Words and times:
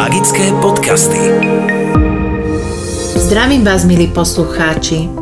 Magické 0.00 0.48
podcasty. 0.64 1.20
Zdravím 3.20 3.68
vás, 3.68 3.84
milí 3.84 4.08
poslucháči. 4.08 5.12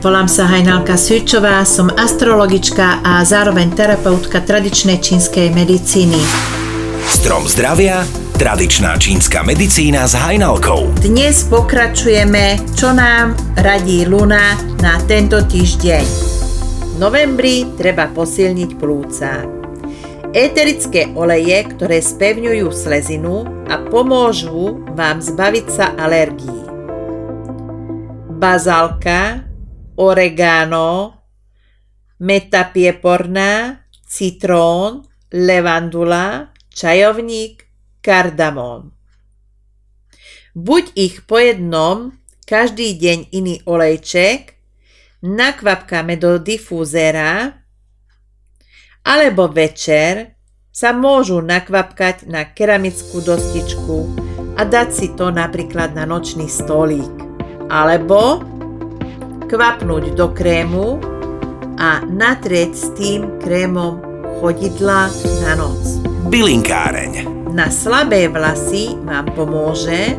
Volám 0.00 0.24
sa 0.24 0.48
Hajnalka 0.48 0.96
Sujčová, 0.96 1.60
som 1.68 1.92
astrologička 1.92 3.04
a 3.04 3.20
zároveň 3.28 3.76
terapeutka 3.76 4.40
tradičnej 4.40 5.04
čínskej 5.04 5.52
medicíny. 5.52 6.16
Strom 7.04 7.44
zdravia, 7.44 8.08
tradičná 8.40 8.96
čínska 8.96 9.44
medicína 9.44 10.08
s 10.08 10.16
Hajnalkou. 10.16 10.96
Dnes 11.04 11.44
pokračujeme, 11.52 12.72
čo 12.72 12.88
nám 12.96 13.36
radí 13.60 14.08
Luna 14.08 14.56
na 14.80 14.96
tento 15.04 15.44
týždeň. 15.44 16.04
V 16.88 16.94
novembri 16.96 17.68
treba 17.76 18.08
posilniť 18.08 18.70
plúca. 18.80 19.61
Éterické 20.32 21.12
oleje, 21.12 21.60
ktoré 21.76 22.00
spevňujú 22.00 22.72
slezinu 22.72 23.44
a 23.68 23.84
pomôžu 23.84 24.80
vám 24.96 25.20
zbaviť 25.20 25.66
sa 25.68 25.92
alergií. 25.92 26.72
Bazálka, 28.40 29.44
oregano, 30.00 31.20
meta 32.16 32.64
pieporná, 32.72 33.84
citrón, 34.08 35.04
levandula, 35.36 36.48
čajovník, 36.72 37.68
kardamón. 38.00 38.96
Buď 40.56 40.96
ich 40.96 41.28
po 41.28 41.44
jednom, 41.44 42.16
každý 42.48 42.96
deň 42.96 43.36
iný 43.36 43.60
olejček, 43.68 44.56
nakvapkáme 45.20 46.16
do 46.16 46.40
difúzera 46.40 47.61
alebo 49.02 49.50
večer 49.50 50.38
sa 50.72 50.94
môžu 50.96 51.44
nakvapkať 51.44 52.24
na 52.30 52.48
keramickú 52.48 53.20
dostičku 53.20 53.98
a 54.56 54.64
dať 54.64 54.88
si 54.88 55.06
to 55.12 55.28
napríklad 55.28 55.92
na 55.92 56.08
nočný 56.08 56.48
stolík. 56.48 57.12
Alebo 57.68 58.40
kvapnúť 59.50 60.16
do 60.16 60.32
krému 60.32 60.96
a 61.76 62.00
natrieť 62.08 62.72
s 62.72 62.86
tým 62.96 63.36
krémom 63.42 64.00
chodidla 64.40 65.12
na 65.44 65.52
noc. 65.60 65.82
Bylinkáreň. 66.32 67.28
Na 67.52 67.68
slabé 67.68 68.32
vlasy 68.32 68.96
vám 69.04 69.28
pomôže, 69.36 70.16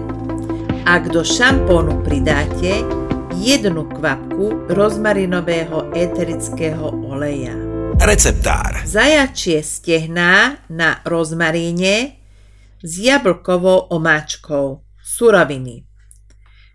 ak 0.86 1.10
do 1.10 1.26
šampónu 1.26 2.06
pridáte 2.06 2.86
jednu 3.42 3.90
kvapku 3.90 4.70
rozmarinového 4.70 5.90
eterického 5.98 6.94
oleja. 7.10 7.73
Receptár. 8.04 8.84
Zajačie 8.84 9.64
stehná 9.64 10.60
na 10.68 11.00
rozmaríne 11.08 12.20
s 12.84 13.00
jablkovou 13.00 13.96
omáčkou. 13.96 14.84
Suroviny. 15.00 15.88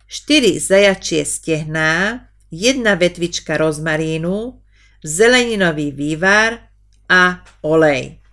4 0.09 0.57
zajačie 0.57 1.29
stehná, 1.29 2.25
jedna 2.49 2.97
vetvička 2.97 3.61
rozmarínu, 3.61 4.57
zeleninový 5.05 5.93
vývar 5.93 6.65
a 7.13 7.45
olej. 7.61 8.25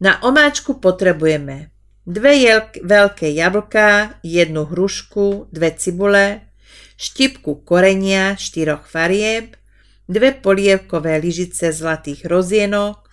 Na 0.00 0.16
omáčku 0.24 0.80
potrebujeme 0.80 1.68
dve 2.08 2.64
veľké 2.80 3.28
jablká, 3.28 4.24
jednu 4.24 4.64
hrušku, 4.64 5.52
dve 5.52 5.68
cibule, 5.76 6.48
štipku 6.96 7.60
korenia 7.60 8.40
štyroch 8.40 8.88
farieb, 8.88 9.52
dve 10.08 10.32
polievkové 10.32 11.18
lyžice 11.18 11.74
zlatých 11.74 12.26
rozienok, 12.26 13.10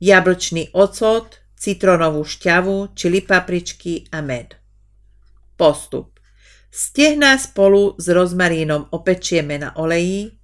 jablčný 0.00 0.72
ocot, 0.72 1.40
citronovú 1.56 2.24
šťavu, 2.24 2.96
čili 2.96 3.20
papričky 3.20 4.08
a 4.12 4.24
med. 4.24 4.56
Postup. 5.56 6.16
Stehná 6.70 7.36
spolu 7.36 7.98
s 7.98 8.06
rozmarínom 8.08 8.94
opečieme 8.94 9.58
na 9.58 9.74
oleji, 9.76 10.38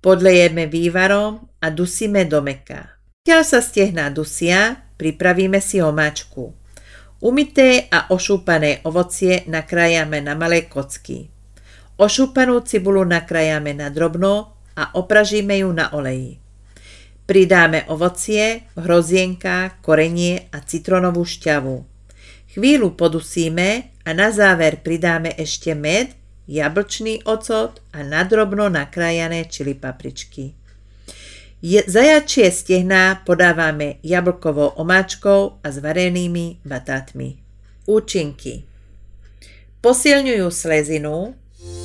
podlejeme 0.00 0.66
vývarom 0.66 1.46
a 1.62 1.66
dusíme 1.70 2.24
do 2.24 2.40
meka. 2.42 2.96
Keď 3.26 3.42
sa 3.42 3.60
stehná 3.60 4.08
dusia, 4.10 4.88
pripravíme 4.96 5.60
si 5.60 5.82
omáčku. 5.82 6.54
Umité 7.20 7.90
a 7.90 8.08
ošúpané 8.12 8.86
ovocie 8.86 9.44
nakrájame 9.50 10.22
na 10.22 10.38
malé 10.38 10.70
kocky. 10.70 11.28
Ošúpanú 11.96 12.60
cibulu 12.60 13.04
nakrájame 13.08 13.72
na 13.72 13.88
drobno 13.88 14.55
a 14.76 14.94
opražíme 14.94 15.58
ju 15.64 15.72
na 15.72 15.92
oleji. 15.92 16.38
Pridáme 17.26 17.88
ovocie, 17.90 18.70
hrozienka, 18.78 19.82
korenie 19.82 20.46
a 20.54 20.62
citronovú 20.62 21.26
šťavu. 21.26 21.82
Chvíľu 22.54 22.94
podusíme 22.94 23.90
a 24.06 24.10
na 24.14 24.30
záver 24.30 24.78
pridáme 24.84 25.34
ešte 25.34 25.74
med, 25.74 26.14
jablčný 26.46 27.26
ocot 27.26 27.82
a 27.90 28.06
nadrobno 28.06 28.70
nakrájané 28.70 29.50
čili 29.50 29.74
papričky. 29.74 30.54
Je, 31.58 31.82
zajačie 31.82 32.46
stehná 32.54 33.26
podávame 33.26 33.98
jablkovou 34.06 34.78
omáčkou 34.78 35.58
a 35.64 35.66
s 35.66 35.82
varenými 35.82 36.62
batátmi. 36.62 37.42
Účinky 37.90 38.62
Posilňujú 39.82 40.46
slezinu 40.50 41.34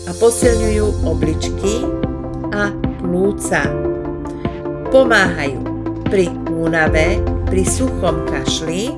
a 0.05 0.11
posilňujú 0.17 1.05
obličky, 1.05 2.00
a 2.51 2.75
plúca. 2.99 3.63
Pomáhajú 4.91 5.63
pri 6.11 6.27
únave, 6.51 7.23
pri 7.47 7.63
suchom 7.63 8.27
kašli 8.27 8.91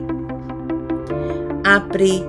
a 1.62 1.80
pri 1.86 2.26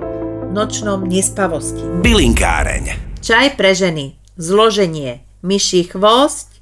nočnom 0.53 1.09
nespavosti. 1.09 1.83
Bylinkáreň. 2.05 3.17
Čaj 3.25 3.59
pre 3.59 3.73
ženy. 3.75 4.15
Zloženie. 4.39 5.25
Myší 5.45 5.91
chvost, 5.91 6.55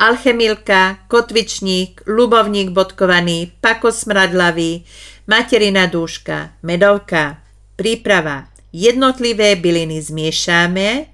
alchemilka, 0.00 1.04
kotvičník, 1.12 2.08
ľubovník 2.08 2.72
bodkovaný, 2.72 3.52
pakosmradlavý, 3.60 4.88
materina 5.28 5.90
dúška, 5.90 6.56
medovka. 6.64 7.44
Príprava. 7.76 8.48
Jednotlivé 8.70 9.58
byliny 9.58 9.98
zmiešame, 9.98 11.09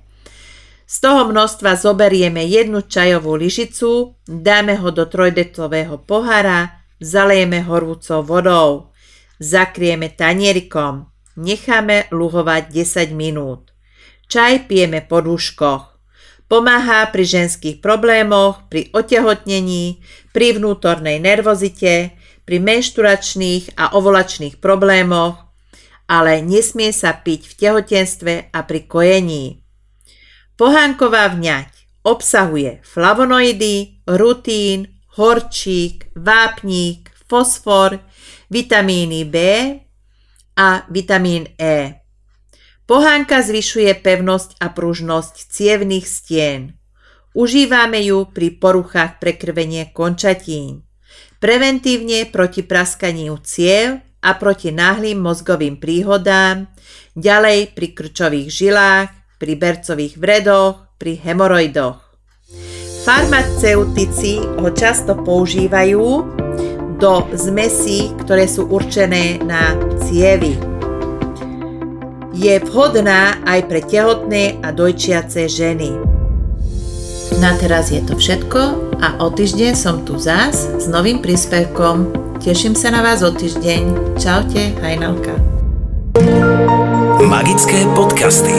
z 0.87 0.97
toho 1.03 1.27
množstva 1.27 1.75
zoberieme 1.75 2.47
jednu 2.47 2.87
čajovú 2.87 3.35
lyžicu, 3.35 4.15
dáme 4.23 4.79
ho 4.79 4.95
do 4.95 5.03
trojdetlového 5.03 5.99
pohára, 6.07 6.87
zalejeme 7.03 7.67
horúcou 7.67 8.23
vodou. 8.23 8.95
Zakrieme 9.43 10.15
tanierikom. 10.15 11.11
Necháme 11.37 12.07
luhovať 12.15 12.71
10 12.71 13.13
minút. 13.13 13.75
Čaj 14.31 14.71
pijeme 14.71 15.03
po 15.03 15.21
dúškoch. 15.21 15.99
Pomáha 16.47 17.11
pri 17.11 17.27
ženských 17.27 17.83
problémoch, 17.83 18.71
pri 18.71 18.87
otehotnení, 18.95 19.99
pri 20.31 20.55
vnútornej 20.55 21.19
nervozite, 21.19 22.15
pri 22.47 22.57
menšturačných 22.63 23.75
a 23.75 23.99
ovolačných 23.99 24.63
problémoch, 24.63 25.35
ale 26.07 26.47
nesmie 26.47 26.95
sa 26.95 27.11
piť 27.11 27.51
v 27.51 27.53
tehotenstve 27.59 28.33
a 28.55 28.59
pri 28.63 28.81
kojení. 28.87 29.66
Pohánková 30.57 31.37
vňať 31.37 31.69
obsahuje 32.01 32.81
flavonoidy, 32.81 34.01
rutín, 34.09 34.89
horčík, 35.21 36.09
vápník, 36.17 37.13
fosfor, 37.29 38.01
vitamíny 38.49 39.29
B 39.29 39.37
a 40.57 40.69
vitamín 40.89 41.53
E. 41.61 42.01
Pohánka 42.89 43.45
zvyšuje 43.45 44.01
pevnosť 44.01 44.57
a 44.57 44.73
pružnosť 44.73 45.35
cievných 45.53 46.07
stien. 46.09 46.73
Užívame 47.37 48.01
ju 48.01 48.25
pri 48.33 48.57
poruchách 48.57 49.21
prekrvenie 49.21 49.93
končatín. 49.93 50.89
Preventívne 51.37 52.25
proti 52.33 52.65
praskaniu 52.65 53.37
ciev 53.45 54.01
a 54.25 54.31
proti 54.41 54.73
náhlým 54.73 55.21
mozgovým 55.21 55.77
príhodám, 55.77 56.73
ďalej 57.13 57.77
pri 57.77 57.89
krčových 57.93 58.49
žilách, 58.49 59.26
pri 59.37 59.55
bercových 59.57 60.17
vredoch, 60.17 60.87
pri 60.97 61.21
hemoroidoch. 61.21 62.01
Farmaceutici 63.07 64.43
ho 64.43 64.69
často 64.75 65.15
používajú 65.15 66.05
do 66.99 67.13
zmesí, 67.37 68.11
ktoré 68.25 68.51
sú 68.51 68.67
určené 68.67 69.39
na 69.45 69.77
cievy. 70.03 70.59
Je 72.37 72.53
vhodná 72.67 73.41
aj 73.49 73.61
pre 73.71 73.81
tehotné 73.81 74.61
a 74.61 74.75
dojčiace 74.75 75.49
ženy. 75.49 75.95
Na 77.41 77.53
teraz 77.57 77.93
je 77.93 78.01
to 78.05 78.17
všetko 78.17 78.61
a 79.01 79.21
o 79.21 79.29
týždeň 79.29 79.73
som 79.77 80.05
tu 80.05 80.17
zás 80.17 80.69
s 80.81 80.87
novým 80.89 81.21
príspevkom. 81.21 82.27
Teším 82.41 82.77
sa 82.77 82.93
na 82.93 83.05
vás 83.05 83.21
o 83.21 83.31
týždeň. 83.33 84.17
Čaute, 84.17 84.73
Hajnalka. 84.81 85.56
Magické 87.27 87.83
podcasty. 87.99 88.55